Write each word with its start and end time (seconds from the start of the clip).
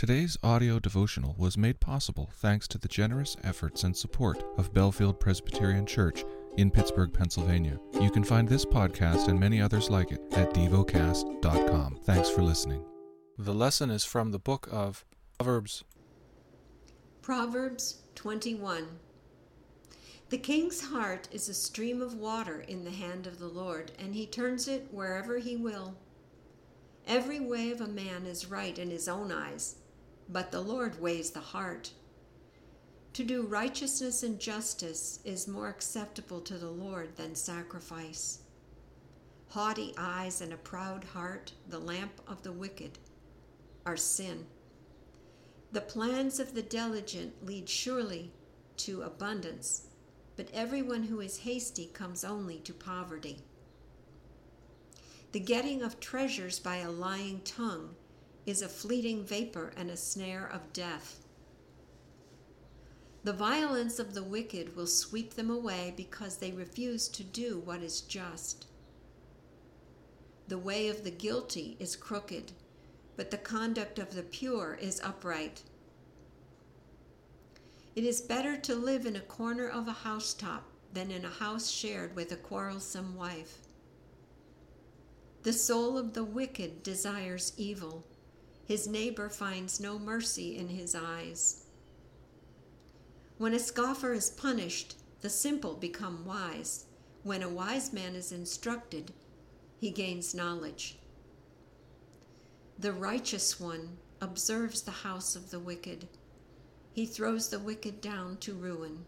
Today's 0.00 0.38
audio 0.42 0.78
devotional 0.78 1.34
was 1.36 1.58
made 1.58 1.78
possible 1.78 2.30
thanks 2.36 2.66
to 2.68 2.78
the 2.78 2.88
generous 2.88 3.36
efforts 3.44 3.84
and 3.84 3.94
support 3.94 4.42
of 4.56 4.72
Bellefield 4.72 5.20
Presbyterian 5.20 5.84
Church 5.84 6.24
in 6.56 6.70
Pittsburgh, 6.70 7.12
Pennsylvania. 7.12 7.78
You 8.00 8.10
can 8.10 8.24
find 8.24 8.48
this 8.48 8.64
podcast 8.64 9.28
and 9.28 9.38
many 9.38 9.60
others 9.60 9.90
like 9.90 10.10
it 10.10 10.22
at 10.32 10.54
devocast.com. 10.54 11.98
Thanks 12.04 12.30
for 12.30 12.40
listening. 12.40 12.82
The 13.36 13.52
lesson 13.52 13.90
is 13.90 14.02
from 14.02 14.30
the 14.30 14.38
book 14.38 14.70
of 14.72 15.04
Proverbs. 15.38 15.84
Proverbs 17.20 18.00
21 18.14 18.86
The 20.30 20.38
king's 20.38 20.80
heart 20.80 21.28
is 21.30 21.50
a 21.50 21.54
stream 21.54 22.00
of 22.00 22.14
water 22.14 22.64
in 22.66 22.84
the 22.84 22.90
hand 22.90 23.26
of 23.26 23.38
the 23.38 23.48
Lord, 23.48 23.92
and 23.98 24.14
he 24.14 24.24
turns 24.24 24.66
it 24.66 24.88
wherever 24.90 25.36
he 25.36 25.56
will. 25.56 25.94
Every 27.06 27.40
way 27.40 27.70
of 27.70 27.82
a 27.82 27.86
man 27.86 28.24
is 28.24 28.46
right 28.46 28.78
in 28.78 28.88
his 28.88 29.06
own 29.06 29.30
eyes 29.30 29.76
but 30.32 30.52
the 30.52 30.60
Lord 30.60 31.00
weighs 31.00 31.30
the 31.30 31.40
heart. 31.40 31.92
To 33.14 33.24
do 33.24 33.42
righteousness 33.42 34.22
and 34.22 34.38
justice 34.38 35.18
is 35.24 35.48
more 35.48 35.68
acceptable 35.68 36.40
to 36.42 36.56
the 36.56 36.70
Lord 36.70 37.16
than 37.16 37.34
sacrifice. 37.34 38.42
Haughty 39.48 39.92
eyes 39.98 40.40
and 40.40 40.52
a 40.52 40.56
proud 40.56 41.02
heart, 41.02 41.52
the 41.68 41.80
lamp 41.80 42.20
of 42.28 42.42
the 42.42 42.52
wicked, 42.52 42.98
are 43.84 43.96
sin. 43.96 44.46
The 45.72 45.80
plans 45.80 46.38
of 46.38 46.54
the 46.54 46.62
diligent 46.62 47.44
lead 47.44 47.68
surely 47.68 48.30
to 48.78 49.02
abundance, 49.02 49.88
but 50.36 50.48
everyone 50.52 51.02
who 51.02 51.20
is 51.20 51.38
hasty 51.38 51.86
comes 51.86 52.22
only 52.22 52.58
to 52.60 52.72
poverty. 52.72 53.38
The 55.32 55.40
getting 55.40 55.82
of 55.82 55.98
treasures 55.98 56.60
by 56.60 56.76
a 56.76 56.90
lying 56.90 57.40
tongue 57.40 57.96
is 58.46 58.62
a 58.62 58.68
fleeting 58.68 59.24
vapor 59.24 59.72
and 59.76 59.90
a 59.90 59.96
snare 59.96 60.48
of 60.52 60.72
death. 60.72 61.20
The 63.22 63.32
violence 63.32 63.98
of 63.98 64.14
the 64.14 64.22
wicked 64.22 64.74
will 64.74 64.86
sweep 64.86 65.34
them 65.34 65.50
away 65.50 65.92
because 65.94 66.38
they 66.38 66.52
refuse 66.52 67.06
to 67.08 67.22
do 67.22 67.60
what 67.64 67.82
is 67.82 68.00
just. 68.00 68.66
The 70.48 70.58
way 70.58 70.88
of 70.88 71.04
the 71.04 71.10
guilty 71.10 71.76
is 71.78 71.96
crooked, 71.96 72.52
but 73.16 73.30
the 73.30 73.38
conduct 73.38 73.98
of 73.98 74.14
the 74.14 74.22
pure 74.22 74.78
is 74.80 75.00
upright. 75.04 75.62
It 77.94 78.04
is 78.04 78.22
better 78.22 78.56
to 78.56 78.74
live 78.74 79.04
in 79.04 79.16
a 79.16 79.20
corner 79.20 79.68
of 79.68 79.86
a 79.86 79.92
housetop 79.92 80.64
than 80.92 81.10
in 81.10 81.24
a 81.24 81.30
house 81.30 81.70
shared 81.70 82.16
with 82.16 82.32
a 82.32 82.36
quarrelsome 82.36 83.14
wife. 83.14 83.58
The 85.42 85.52
soul 85.52 85.98
of 85.98 86.14
the 86.14 86.24
wicked 86.24 86.82
desires 86.82 87.52
evil 87.56 88.04
his 88.70 88.86
neighbor 88.86 89.28
finds 89.28 89.80
no 89.80 89.98
mercy 89.98 90.56
in 90.56 90.68
his 90.68 90.94
eyes. 90.94 91.64
When 93.36 93.52
a 93.52 93.58
scoffer 93.58 94.12
is 94.12 94.30
punished, 94.30 94.94
the 95.22 95.28
simple 95.28 95.74
become 95.74 96.24
wise. 96.24 96.84
When 97.24 97.42
a 97.42 97.48
wise 97.48 97.92
man 97.92 98.14
is 98.14 98.30
instructed, 98.30 99.12
he 99.80 99.90
gains 99.90 100.36
knowledge. 100.36 101.00
The 102.78 102.92
righteous 102.92 103.58
one 103.58 103.98
observes 104.20 104.82
the 104.82 105.02
house 105.02 105.34
of 105.34 105.50
the 105.50 105.58
wicked. 105.58 106.06
He 106.92 107.06
throws 107.06 107.48
the 107.48 107.58
wicked 107.58 108.00
down 108.00 108.36
to 108.36 108.54
ruin. 108.54 109.04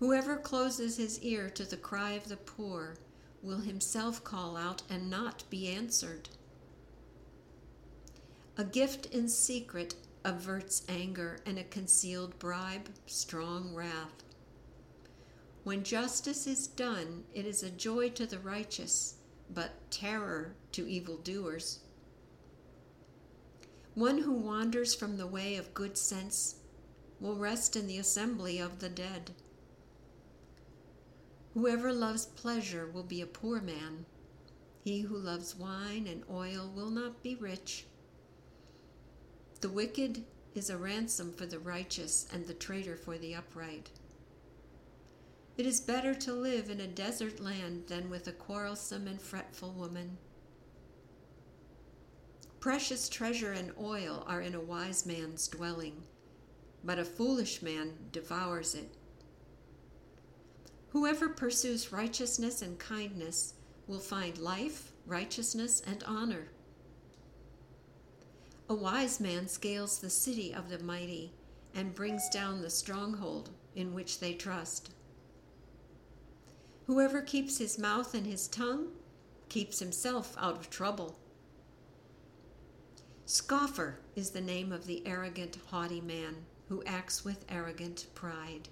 Whoever 0.00 0.36
closes 0.36 0.98
his 0.98 1.18
ear 1.20 1.48
to 1.48 1.64
the 1.64 1.78
cry 1.78 2.10
of 2.10 2.28
the 2.28 2.36
poor 2.36 2.98
will 3.42 3.60
himself 3.60 4.22
call 4.22 4.54
out 4.54 4.82
and 4.90 5.08
not 5.08 5.44
be 5.48 5.68
answered. 5.68 6.28
A 8.56 8.64
gift 8.64 9.06
in 9.06 9.28
secret 9.28 9.96
averts 10.24 10.84
anger, 10.88 11.40
and 11.44 11.58
a 11.58 11.64
concealed 11.64 12.38
bribe, 12.38 12.88
strong 13.04 13.74
wrath. 13.74 14.22
When 15.64 15.82
justice 15.82 16.46
is 16.46 16.68
done, 16.68 17.24
it 17.34 17.46
is 17.46 17.64
a 17.64 17.70
joy 17.70 18.10
to 18.10 18.26
the 18.26 18.38
righteous, 18.38 19.16
but 19.52 19.90
terror 19.90 20.54
to 20.72 20.88
evildoers. 20.88 21.80
One 23.94 24.18
who 24.18 24.32
wanders 24.32 24.94
from 24.94 25.16
the 25.16 25.26
way 25.26 25.56
of 25.56 25.74
good 25.74 25.98
sense 25.98 26.56
will 27.20 27.36
rest 27.36 27.74
in 27.74 27.86
the 27.88 27.98
assembly 27.98 28.58
of 28.58 28.78
the 28.78 28.88
dead. 28.88 29.32
Whoever 31.54 31.92
loves 31.92 32.26
pleasure 32.26 32.86
will 32.86 33.02
be 33.02 33.20
a 33.20 33.26
poor 33.26 33.60
man. 33.60 34.06
He 34.84 35.00
who 35.00 35.16
loves 35.16 35.56
wine 35.56 36.06
and 36.06 36.22
oil 36.30 36.70
will 36.74 36.90
not 36.90 37.22
be 37.22 37.34
rich. 37.34 37.86
The 39.64 39.70
wicked 39.70 40.22
is 40.54 40.68
a 40.68 40.76
ransom 40.76 41.32
for 41.32 41.46
the 41.46 41.58
righteous, 41.58 42.26
and 42.30 42.46
the 42.46 42.52
traitor 42.52 42.96
for 42.96 43.16
the 43.16 43.34
upright. 43.34 43.88
It 45.56 45.64
is 45.64 45.80
better 45.80 46.14
to 46.16 46.34
live 46.34 46.68
in 46.68 46.82
a 46.82 46.86
desert 46.86 47.40
land 47.40 47.84
than 47.86 48.10
with 48.10 48.28
a 48.28 48.32
quarrelsome 48.32 49.08
and 49.08 49.18
fretful 49.18 49.70
woman. 49.70 50.18
Precious 52.60 53.08
treasure 53.08 53.52
and 53.52 53.72
oil 53.80 54.22
are 54.28 54.42
in 54.42 54.54
a 54.54 54.60
wise 54.60 55.06
man's 55.06 55.48
dwelling, 55.48 56.02
but 56.84 56.98
a 56.98 57.04
foolish 57.06 57.62
man 57.62 57.94
devours 58.12 58.74
it. 58.74 58.94
Whoever 60.90 61.30
pursues 61.30 61.90
righteousness 61.90 62.60
and 62.60 62.78
kindness 62.78 63.54
will 63.86 63.98
find 63.98 64.36
life, 64.36 64.92
righteousness, 65.06 65.80
and 65.86 66.04
honor. 66.04 66.48
A 68.68 68.74
wise 68.74 69.20
man 69.20 69.46
scales 69.46 69.98
the 69.98 70.08
city 70.08 70.54
of 70.54 70.70
the 70.70 70.78
mighty 70.78 71.32
and 71.74 71.94
brings 71.94 72.28
down 72.30 72.62
the 72.62 72.70
stronghold 72.70 73.50
in 73.74 73.92
which 73.92 74.20
they 74.20 74.32
trust. 74.32 74.90
Whoever 76.86 77.20
keeps 77.20 77.58
his 77.58 77.78
mouth 77.78 78.14
and 78.14 78.26
his 78.26 78.48
tongue 78.48 78.88
keeps 79.48 79.78
himself 79.78 80.34
out 80.38 80.56
of 80.56 80.70
trouble. 80.70 81.18
Scoffer 83.26 84.00
is 84.16 84.30
the 84.30 84.40
name 84.40 84.72
of 84.72 84.86
the 84.86 85.06
arrogant, 85.06 85.58
haughty 85.70 86.00
man 86.00 86.36
who 86.68 86.82
acts 86.84 87.24
with 87.24 87.44
arrogant 87.48 88.06
pride. 88.14 88.68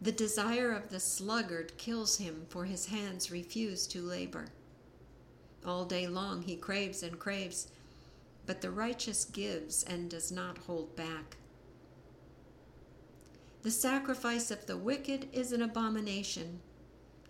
The 0.00 0.12
desire 0.12 0.72
of 0.72 0.90
the 0.90 1.00
sluggard 1.00 1.76
kills 1.78 2.18
him, 2.18 2.46
for 2.48 2.64
his 2.64 2.86
hands 2.86 3.30
refuse 3.30 3.86
to 3.88 4.02
labor. 4.02 4.46
All 5.64 5.84
day 5.84 6.08
long 6.08 6.42
he 6.42 6.56
craves 6.56 7.02
and 7.02 7.18
craves, 7.18 7.68
but 8.46 8.60
the 8.60 8.70
righteous 8.70 9.24
gives 9.24 9.84
and 9.84 10.10
does 10.10 10.32
not 10.32 10.58
hold 10.58 10.96
back. 10.96 11.36
The 13.62 13.70
sacrifice 13.70 14.50
of 14.50 14.66
the 14.66 14.76
wicked 14.76 15.28
is 15.32 15.52
an 15.52 15.62
abomination. 15.62 16.60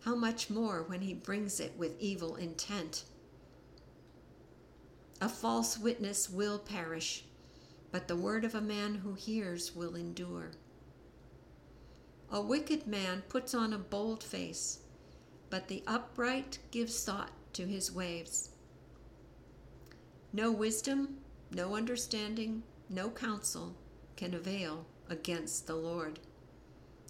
How 0.04 0.14
much 0.14 0.48
more 0.48 0.82
when 0.82 1.02
he 1.02 1.12
brings 1.12 1.60
it 1.60 1.74
with 1.76 2.00
evil 2.00 2.36
intent? 2.36 3.04
A 5.20 5.28
false 5.28 5.78
witness 5.78 6.30
will 6.30 6.58
perish, 6.58 7.24
but 7.90 8.08
the 8.08 8.16
word 8.16 8.46
of 8.46 8.54
a 8.54 8.62
man 8.62 8.94
who 8.94 9.12
hears 9.12 9.76
will 9.76 9.94
endure. 9.94 10.52
A 12.30 12.40
wicked 12.40 12.86
man 12.86 13.22
puts 13.28 13.54
on 13.54 13.74
a 13.74 13.78
bold 13.78 14.24
face, 14.24 14.78
but 15.50 15.68
the 15.68 15.82
upright 15.86 16.58
gives 16.70 17.04
thought 17.04 17.30
to 17.54 17.66
his 17.66 17.92
waves. 17.92 18.50
No 20.32 20.50
wisdom, 20.50 21.18
no 21.50 21.76
understanding, 21.76 22.62
no 22.88 23.10
counsel 23.10 23.74
can 24.16 24.34
avail 24.34 24.86
against 25.08 25.66
the 25.66 25.74
Lord. 25.74 26.18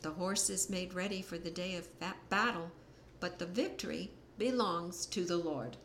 The 0.02 0.10
horse 0.10 0.50
is 0.50 0.70
made 0.70 0.94
ready 0.94 1.22
for 1.22 1.38
the 1.38 1.50
day 1.50 1.76
of 1.76 1.88
battle, 2.28 2.72
but 3.20 3.38
the 3.38 3.46
victory 3.46 4.10
belongs 4.36 5.06
to 5.06 5.24
the 5.24 5.36
Lord. 5.36 5.76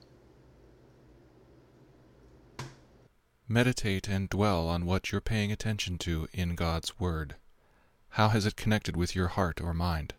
Meditate 3.47 4.09
and 4.09 4.28
dwell 4.28 4.67
on 4.67 4.85
what 4.85 5.11
you're 5.11 5.22
paying 5.22 5.52
attention 5.52 5.97
to 5.99 6.28
in 6.34 6.55
God's 6.55 6.99
Word. 6.99 7.35
How 8.09 8.29
has 8.29 8.46
it 8.46 8.55
connected 8.55 8.97
with 8.97 9.16
your 9.16 9.28
heart 9.28 9.61
or 9.61 9.73
mind? 9.73 10.16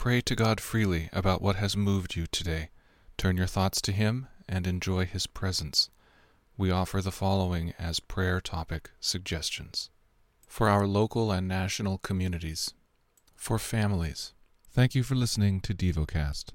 Pray 0.00 0.22
to 0.22 0.34
God 0.34 0.62
freely 0.62 1.10
about 1.12 1.42
what 1.42 1.56
has 1.56 1.76
moved 1.76 2.16
you 2.16 2.26
today. 2.26 2.70
Turn 3.18 3.36
your 3.36 3.46
thoughts 3.46 3.82
to 3.82 3.92
Him 3.92 4.28
and 4.48 4.66
enjoy 4.66 5.04
His 5.04 5.26
presence. 5.26 5.90
We 6.56 6.70
offer 6.70 7.02
the 7.02 7.12
following 7.12 7.74
as 7.78 8.00
prayer 8.00 8.40
topic 8.40 8.92
suggestions 8.98 9.90
for 10.46 10.70
our 10.70 10.86
local 10.86 11.30
and 11.30 11.46
national 11.46 11.98
communities, 11.98 12.72
for 13.36 13.58
families. 13.58 14.32
Thank 14.72 14.94
you 14.94 15.02
for 15.02 15.16
listening 15.16 15.60
to 15.60 15.74
DevoCast. 15.74 16.52